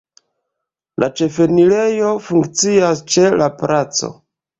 La 1.03 1.09
ĉefenirejo 1.19 2.13
funkcias 2.29 3.05
ĉe 3.17 3.27
la 3.43 3.51
placo. 3.61 4.11